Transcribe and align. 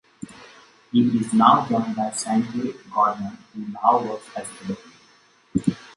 He 0.91 1.15
is 1.19 1.31
now 1.31 1.67
joined 1.69 1.95
by 1.95 2.09
Stanley 2.09 2.73
Goodman 2.91 3.37
who 3.53 3.67
now 3.67 4.01
works 4.01 4.27
as 4.35 4.47
the 4.65 4.75
deputy. 5.53 5.77